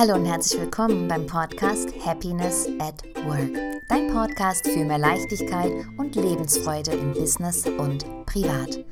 [0.00, 3.50] Hallo und herzlich willkommen beim Podcast Happiness at Work.
[3.86, 8.82] Dein Podcast für mehr Leichtigkeit und Lebensfreude im Business und privat.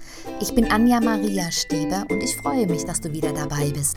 [0.43, 3.97] Ich bin Anja Maria Stieber und ich freue mich, dass du wieder dabei bist.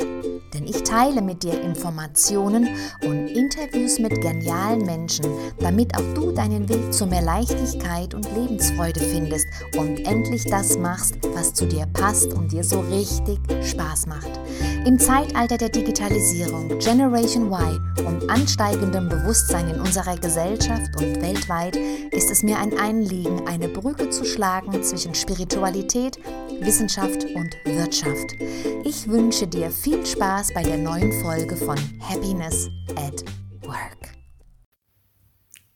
[0.53, 2.69] Denn ich teile mit dir Informationen
[3.05, 5.25] und Interviews mit genialen Menschen,
[5.59, 9.47] damit auch du deinen Weg zu mehr Leichtigkeit und Lebensfreude findest
[9.77, 14.39] und endlich das machst, was zu dir passt und dir so richtig Spaß macht.
[14.85, 21.77] Im Zeitalter der Digitalisierung, Generation Y und ansteigendem Bewusstsein in unserer Gesellschaft und weltweit
[22.11, 26.17] ist es mir ein Anliegen, eine Brücke zu schlagen zwischen Spiritualität,
[26.59, 28.35] Wissenschaft und Wirtschaft.
[28.83, 33.23] Ich wünsche dir viel Spaß bei der neuen Folge von Happiness at
[33.61, 34.15] Work.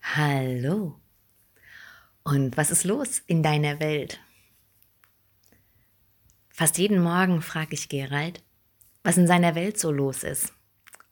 [0.01, 0.99] Hallo.
[2.23, 4.19] Und was ist los in deiner Welt?
[6.49, 8.43] Fast jeden Morgen frage ich Gerald,
[9.03, 10.51] was in seiner Welt so los ist.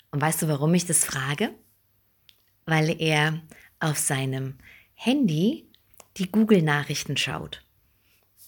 [0.10, 1.54] Und weißt du, warum ich das frage?
[2.66, 3.40] Weil er
[3.80, 4.58] auf seinem
[4.96, 5.70] Handy
[6.18, 7.64] die Google-Nachrichten schaut.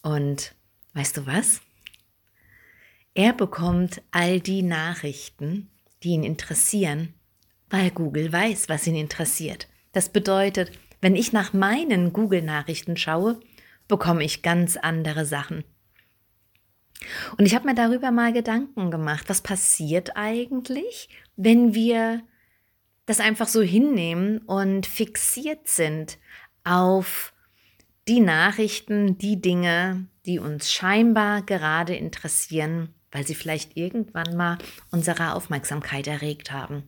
[0.01, 0.55] Und
[0.93, 1.61] weißt du was?
[3.17, 5.69] Er bekommt all die Nachrichten,
[6.03, 7.13] die ihn interessieren,
[7.69, 9.69] weil Google weiß, was ihn interessiert.
[9.93, 13.39] Das bedeutet, wenn ich nach meinen Google-Nachrichten schaue,
[13.87, 15.63] bekomme ich ganz andere Sachen.
[17.37, 22.21] Und ich habe mir darüber mal Gedanken gemacht, was passiert eigentlich, wenn wir
[23.05, 26.17] das einfach so hinnehmen und fixiert sind
[26.65, 27.33] auf
[28.09, 34.57] die Nachrichten, die Dinge, die uns scheinbar gerade interessieren, weil sie vielleicht irgendwann mal
[34.91, 36.83] unsere Aufmerksamkeit erregt haben.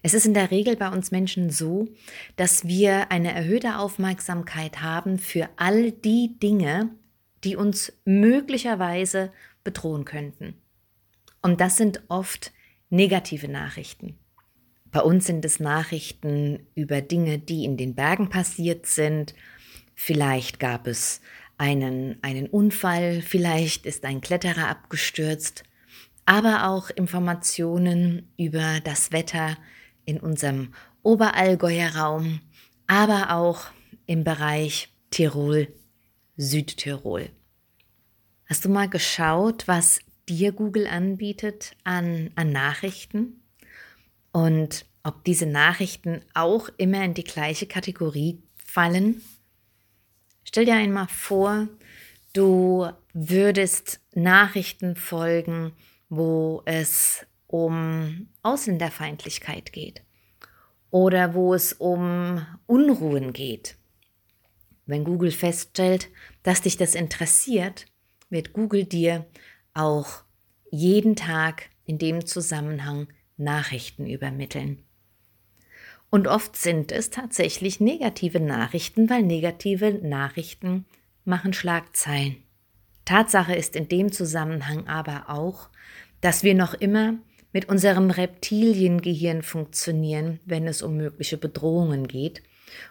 [0.00, 1.88] Es ist in der Regel bei uns Menschen so,
[2.36, 6.88] dass wir eine erhöhte Aufmerksamkeit haben für all die Dinge,
[7.44, 9.30] die uns möglicherweise
[9.62, 10.54] bedrohen könnten.
[11.42, 12.50] Und das sind oft
[12.88, 14.16] negative Nachrichten.
[14.90, 19.34] Bei uns sind es Nachrichten über Dinge, die in den Bergen passiert sind.
[19.94, 21.20] Vielleicht gab es
[21.58, 25.64] einen, einen Unfall, vielleicht ist ein Kletterer abgestürzt,
[26.24, 29.56] aber auch Informationen über das Wetter
[30.04, 32.40] in unserem Oberallgäuer Raum,
[32.86, 33.66] aber auch
[34.06, 35.68] im Bereich Tirol,
[36.36, 37.30] Südtirol.
[38.46, 43.42] Hast du mal geschaut, was dir Google anbietet an, an Nachrichten?
[44.32, 49.22] Und ob diese Nachrichten auch immer in die gleiche Kategorie fallen?
[50.48, 51.68] Stell dir einmal vor,
[52.32, 55.72] du würdest Nachrichten folgen,
[56.08, 60.02] wo es um Ausländerfeindlichkeit geht
[60.90, 63.76] oder wo es um Unruhen geht.
[64.86, 66.10] Wenn Google feststellt,
[66.44, 67.86] dass dich das interessiert,
[68.30, 69.26] wird Google dir
[69.74, 70.22] auch
[70.70, 74.84] jeden Tag in dem Zusammenhang Nachrichten übermitteln.
[76.10, 80.86] Und oft sind es tatsächlich negative Nachrichten, weil negative Nachrichten
[81.24, 82.36] machen Schlagzeilen.
[83.04, 85.68] Tatsache ist in dem Zusammenhang aber auch,
[86.20, 87.14] dass wir noch immer
[87.52, 92.42] mit unserem Reptiliengehirn funktionieren, wenn es um mögliche Bedrohungen geht.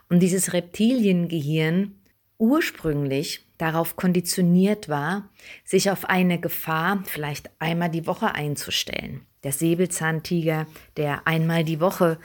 [0.10, 1.96] Und dieses Reptiliengehirn
[2.38, 5.30] ursprünglich darauf konditioniert war,
[5.64, 9.22] sich auf eine Gefahr vielleicht einmal die Woche einzustellen.
[9.44, 10.68] Der Säbelzahntiger,
[10.98, 12.18] der einmal die Woche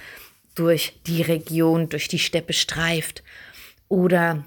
[0.55, 3.23] durch die Region, durch die Steppe streift
[3.89, 4.45] oder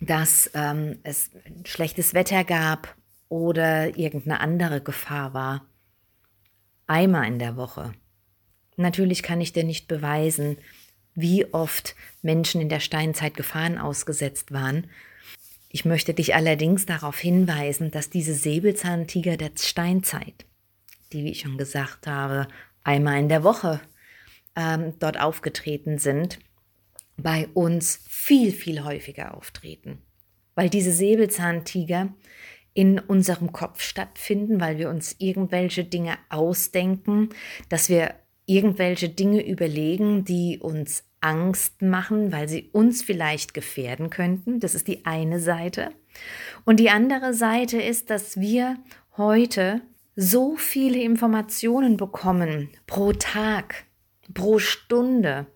[0.00, 1.30] dass ähm, es
[1.64, 2.96] schlechtes Wetter gab
[3.28, 5.66] oder irgendeine andere Gefahr war.
[6.86, 7.92] Einmal in der Woche.
[8.76, 10.58] Natürlich kann ich dir nicht beweisen,
[11.14, 14.88] wie oft Menschen in der Steinzeit Gefahren ausgesetzt waren.
[15.70, 20.44] Ich möchte dich allerdings darauf hinweisen, dass diese Säbelzahntiger der Steinzeit,
[21.12, 22.48] die, wie ich schon gesagt habe,
[22.84, 23.80] einmal in der Woche
[24.56, 26.38] ähm, dort aufgetreten sind,
[27.16, 30.02] bei uns viel, viel häufiger auftreten.
[30.54, 32.14] Weil diese Säbelzahntiger
[32.74, 37.30] in unserem Kopf stattfinden, weil wir uns irgendwelche Dinge ausdenken,
[37.68, 38.14] dass wir
[38.44, 44.60] irgendwelche Dinge überlegen, die uns Angst machen, weil sie uns vielleicht gefährden könnten.
[44.60, 45.90] Das ist die eine Seite.
[46.64, 48.76] Und die andere Seite ist, dass wir
[49.16, 49.80] heute
[50.14, 53.85] so viele Informationen bekommen pro Tag,
[54.34, 55.46] pro Stunde,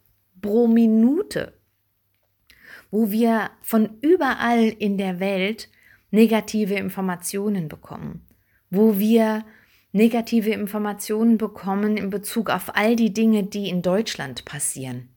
[0.41, 1.55] pro Minute,
[2.91, 5.69] wo wir von überall in der Welt
[6.11, 8.27] negative Informationen bekommen,
[8.71, 9.45] wo wir
[9.93, 15.09] negative Informationen bekommen in Bezug auf all die Dinge, die in Deutschland passieren.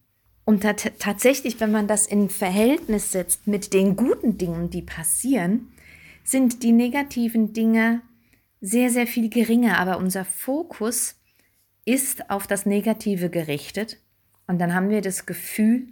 [0.45, 0.63] Und
[0.99, 5.69] tatsächlich, wenn man das in Verhältnis setzt mit den guten Dingen, die passieren,
[6.23, 8.01] sind die negativen Dinge
[8.59, 9.77] sehr, sehr viel geringer.
[9.77, 11.15] Aber unser Fokus
[11.85, 13.97] ist auf das Negative gerichtet
[14.47, 15.87] und dann haben wir das Gefühl,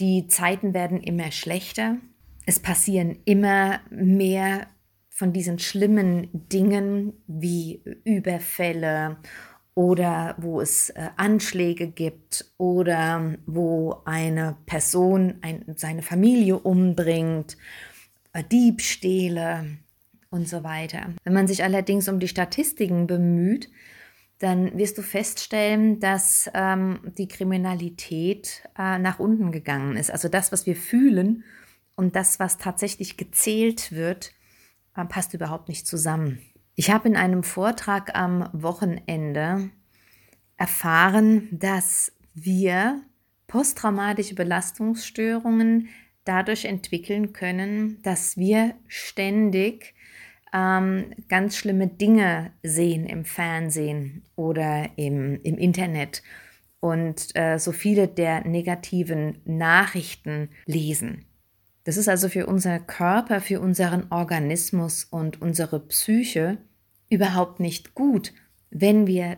[0.00, 1.98] die Zeiten werden immer schlechter,
[2.46, 4.66] es passieren immer mehr
[5.08, 9.18] von diesen schlimmen Dingen wie Überfälle
[9.74, 17.56] oder wo es äh, Anschläge gibt oder wo eine Person ein, seine Familie umbringt,
[18.32, 19.66] äh, Diebstähle
[20.30, 21.14] und so weiter.
[21.24, 23.68] Wenn man sich allerdings um die Statistiken bemüht,
[24.44, 30.10] dann wirst du feststellen, dass ähm, die Kriminalität äh, nach unten gegangen ist.
[30.10, 31.44] Also das, was wir fühlen
[31.96, 34.32] und das, was tatsächlich gezählt wird,
[34.96, 36.40] äh, passt überhaupt nicht zusammen.
[36.74, 39.70] Ich habe in einem Vortrag am Wochenende
[40.58, 43.00] erfahren, dass wir
[43.46, 45.88] posttraumatische Belastungsstörungen
[46.24, 49.94] dadurch entwickeln können, dass wir ständig
[50.54, 56.22] ähm, ganz schlimme Dinge sehen im Fernsehen oder im, im Internet
[56.80, 61.24] und äh, so viele der negativen Nachrichten lesen.
[61.82, 66.58] Das ist also für unser Körper, für unseren Organismus und unsere Psyche
[67.10, 68.32] überhaupt nicht gut,
[68.70, 69.36] wenn wir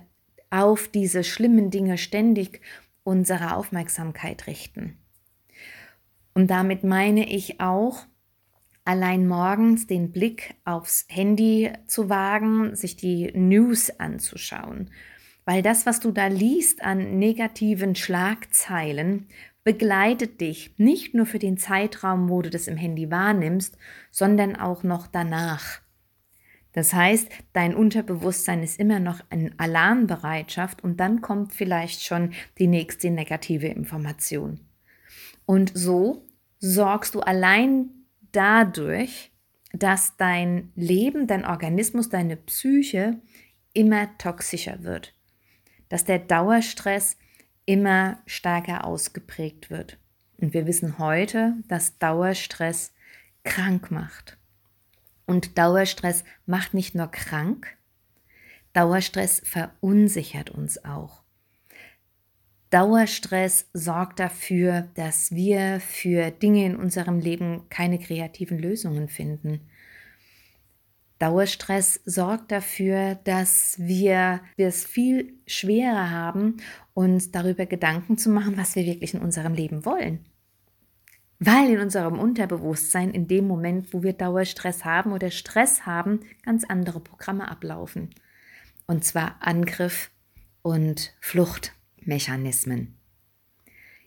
[0.50, 2.60] auf diese schlimmen Dinge ständig
[3.04, 4.98] unsere Aufmerksamkeit richten.
[6.34, 8.06] Und damit meine ich auch,
[8.86, 14.90] allein morgens den Blick aufs Handy zu wagen, sich die News anzuschauen.
[15.44, 19.28] Weil das, was du da liest an negativen Schlagzeilen,
[19.64, 23.76] begleitet dich nicht nur für den Zeitraum, wo du das im Handy wahrnimmst,
[24.10, 25.80] sondern auch noch danach.
[26.72, 32.66] Das heißt, dein Unterbewusstsein ist immer noch in Alarmbereitschaft und dann kommt vielleicht schon die
[32.66, 34.60] nächste negative Information.
[35.46, 36.26] Und so
[36.58, 37.95] sorgst du allein
[38.36, 39.32] dadurch,
[39.72, 43.20] dass dein Leben, dein Organismus, deine Psyche
[43.72, 45.14] immer toxischer wird.
[45.88, 47.16] Dass der Dauerstress
[47.64, 49.98] immer stärker ausgeprägt wird.
[50.38, 52.92] Und wir wissen heute, dass Dauerstress
[53.44, 54.36] krank macht.
[55.26, 57.76] Und Dauerstress macht nicht nur krank,
[58.72, 61.22] Dauerstress verunsichert uns auch.
[62.70, 69.60] Dauerstress sorgt dafür, dass wir für Dinge in unserem Leben keine kreativen Lösungen finden.
[71.18, 76.58] Dauerstress sorgt dafür, dass wir, wir es viel schwerer haben,
[76.92, 80.26] uns darüber Gedanken zu machen, was wir wirklich in unserem Leben wollen.
[81.38, 86.64] Weil in unserem Unterbewusstsein in dem Moment, wo wir Dauerstress haben oder Stress haben, ganz
[86.64, 88.10] andere Programme ablaufen.
[88.86, 90.10] Und zwar Angriff
[90.62, 91.14] und
[92.06, 92.94] Fluchtmechanismen.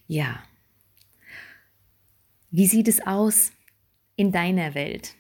[0.08, 0.42] Ja.
[2.50, 3.52] Wie sieht es aus
[4.16, 5.16] in deiner Welt?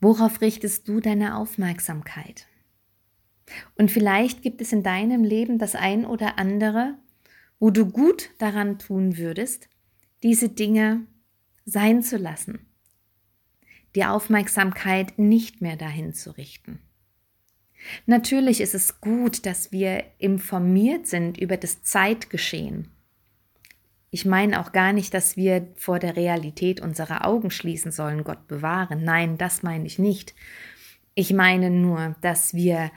[0.00, 2.46] Worauf richtest du deine Aufmerksamkeit?
[3.76, 6.98] Und vielleicht gibt es in deinem Leben das ein oder andere,
[7.58, 9.68] wo du gut daran tun würdest,
[10.22, 11.06] diese Dinge
[11.66, 12.66] sein zu lassen,
[13.94, 16.80] die Aufmerksamkeit nicht mehr dahin zu richten.
[18.06, 22.90] Natürlich ist es gut, dass wir informiert sind über das Zeitgeschehen,
[24.14, 28.46] ich meine auch gar nicht, dass wir vor der Realität unsere Augen schließen sollen, Gott
[28.46, 29.02] bewahren.
[29.02, 30.36] Nein, das meine ich nicht.
[31.16, 32.92] Ich meine nur, dass wir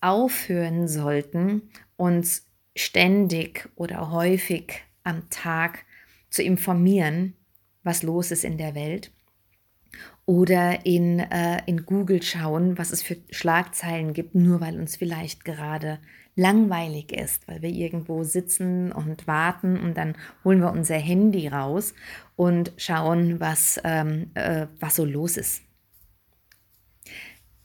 [0.00, 1.62] aufhören sollten,
[1.96, 5.86] uns ständig oder häufig am Tag
[6.28, 7.34] zu informieren,
[7.82, 9.10] was los ist in der Welt.
[10.30, 15.44] Oder in, äh, in Google schauen, was es für Schlagzeilen gibt, nur weil uns vielleicht
[15.44, 15.98] gerade
[16.36, 21.94] langweilig ist, weil wir irgendwo sitzen und warten und dann holen wir unser Handy raus
[22.36, 25.62] und schauen, was, ähm, äh, was so los ist.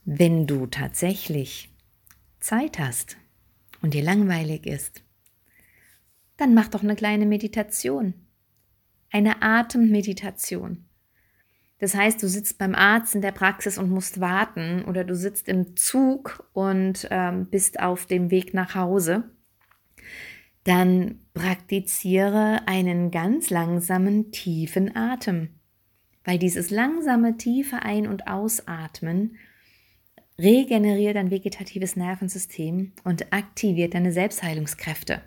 [0.04, 1.72] Wenn du tatsächlich
[2.40, 3.16] Zeit hast
[3.84, 5.04] und dir langweilig ist,
[6.38, 8.16] dann mach doch eine kleine Meditation,
[9.12, 10.85] eine Atemmeditation.
[11.80, 15.50] Das heißt, du sitzt beim Arzt in der Praxis und musst warten oder du sitzt
[15.50, 19.30] im Zug und ähm, bist auf dem Weg nach Hause.
[20.64, 25.50] Dann praktiziere einen ganz langsamen, tiefen Atem.
[26.24, 29.38] Weil dieses langsame, tiefe Ein- und Ausatmen
[30.40, 35.22] regeneriert dein vegetatives Nervensystem und aktiviert deine Selbstheilungskräfte.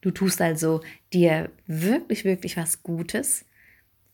[0.00, 0.82] Du tust also
[1.12, 3.46] dir wirklich, wirklich was Gutes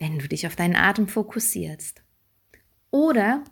[0.01, 2.03] wenn du dich auf deinen Atem fokussierst.
[2.91, 3.45] Oder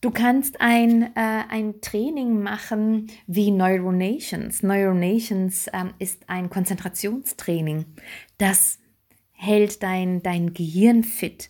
[0.00, 4.64] du kannst ein, äh, ein Training machen wie Neuronations.
[4.64, 7.84] Neuronations ähm, ist ein Konzentrationstraining.
[8.38, 8.80] Das
[9.30, 11.48] hält dein, dein Gehirn fit,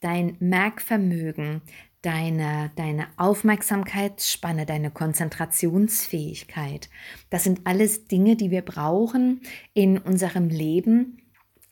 [0.00, 1.62] dein Merkvermögen,
[2.02, 6.90] deine, deine Aufmerksamkeitsspanne, deine Konzentrationsfähigkeit.
[7.30, 9.40] Das sind alles Dinge, die wir brauchen
[9.72, 11.22] in unserem Leben,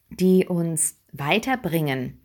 [0.09, 2.21] die uns weiterbringen.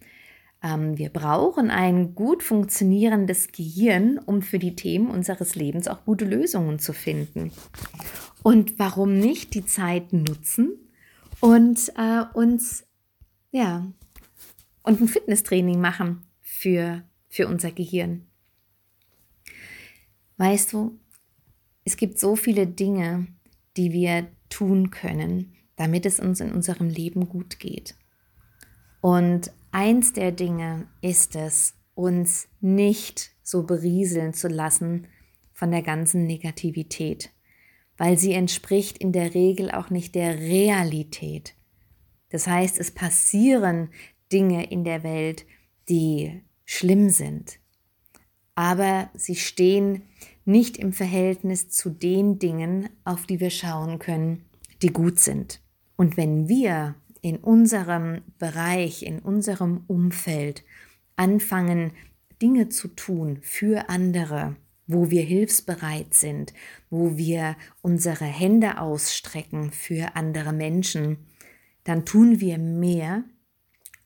[0.63, 6.25] Ähm, wir brauchen ein gut funktionierendes Gehirn, um für die Themen unseres Lebens auch gute
[6.25, 7.51] Lösungen zu finden.
[8.43, 10.71] Und warum nicht die Zeit nutzen
[11.39, 12.85] und äh, uns,
[13.51, 13.91] ja,
[14.83, 18.25] und ein Fitnesstraining machen für, für unser Gehirn.
[20.37, 20.97] Weißt du,
[21.83, 23.27] es gibt so viele Dinge,
[23.75, 27.95] die wir tun können, damit es uns in unserem Leben gut geht.
[29.07, 35.07] Und eins der Dinge ist es, uns nicht so berieseln zu lassen
[35.53, 37.29] von der ganzen Negativität,
[37.95, 41.55] weil sie entspricht in der Regel auch nicht der Realität.
[42.31, 43.91] Das heißt, es passieren
[44.33, 45.45] Dinge in der Welt,
[45.87, 47.59] die schlimm sind,
[48.55, 50.01] aber sie stehen
[50.43, 54.43] nicht im Verhältnis zu den Dingen, auf die wir schauen können,
[54.81, 55.61] die gut sind.
[55.95, 60.63] Und wenn wir in unserem Bereich, in unserem Umfeld
[61.15, 61.91] anfangen,
[62.41, 64.55] Dinge zu tun für andere,
[64.85, 66.53] wo wir hilfsbereit sind,
[66.89, 71.17] wo wir unsere Hände ausstrecken für andere Menschen,
[71.83, 73.23] dann tun wir mehr,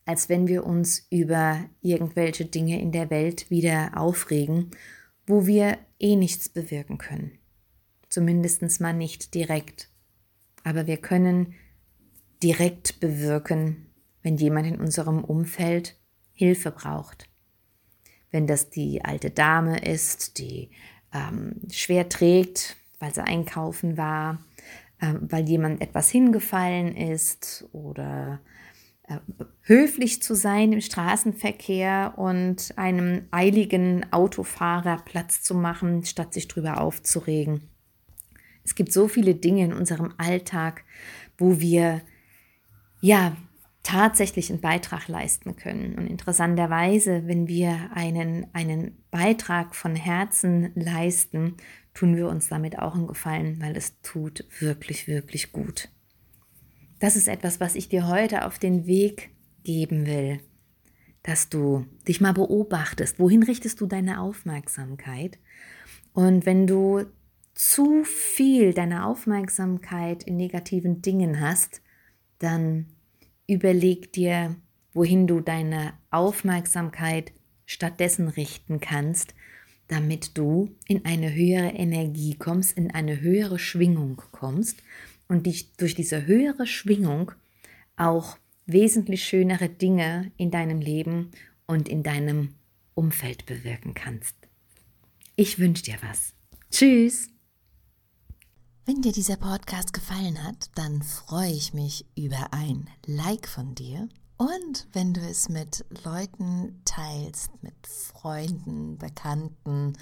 [0.04, 4.70] als wenn wir uns über irgendwelche Dinge in der Welt wieder aufregen,
[5.26, 7.38] wo wir eh nichts bewirken können.
[8.08, 9.88] Zumindest mal nicht direkt.
[10.64, 11.54] Aber wir können
[12.42, 13.86] direkt bewirken,
[14.22, 15.96] wenn jemand in unserem Umfeld
[16.34, 17.28] Hilfe braucht.
[18.30, 20.70] Wenn das die alte Dame ist, die
[21.12, 24.42] ähm, schwer trägt, weil sie einkaufen war,
[25.00, 28.40] ähm, weil jemand etwas hingefallen ist oder
[29.04, 29.16] äh,
[29.62, 36.80] höflich zu sein im Straßenverkehr und einem eiligen Autofahrer Platz zu machen, statt sich darüber
[36.80, 37.68] aufzuregen.
[38.64, 40.84] Es gibt so viele Dinge in unserem Alltag,
[41.36, 42.00] wo wir
[43.02, 43.36] ja
[43.82, 45.98] tatsächlich einen Beitrag leisten können.
[45.98, 51.56] Und interessanterweise, wenn wir einen, einen Beitrag von Herzen leisten,
[51.92, 55.88] tun wir uns damit auch einen Gefallen, weil es tut wirklich, wirklich gut.
[57.00, 59.30] Das ist etwas, was ich dir heute auf den Weg
[59.64, 60.40] geben will,
[61.24, 65.38] dass du dich mal beobachtest, wohin richtest du deine Aufmerksamkeit?
[66.12, 67.04] Und wenn du
[67.54, 71.81] zu viel deiner Aufmerksamkeit in negativen Dingen hast,
[72.42, 72.86] dann
[73.46, 74.56] überleg dir,
[74.92, 77.32] wohin du deine Aufmerksamkeit
[77.66, 79.34] stattdessen richten kannst,
[79.88, 84.82] damit du in eine höhere Energie kommst, in eine höhere Schwingung kommst
[85.28, 87.32] und dich durch diese höhere Schwingung
[87.96, 91.30] auch wesentlich schönere Dinge in deinem Leben
[91.66, 92.54] und in deinem
[92.94, 94.36] Umfeld bewirken kannst.
[95.36, 96.34] Ich wünsche dir was.
[96.70, 97.31] Tschüss!
[98.84, 104.08] Wenn dir dieser Podcast gefallen hat, dann freue ich mich über ein Like von dir.
[104.38, 109.92] Und wenn du es mit Leuten teilst, mit Freunden, Bekannten,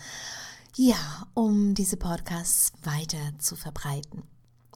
[0.77, 4.23] ja, um diese Podcasts weiter zu verbreiten.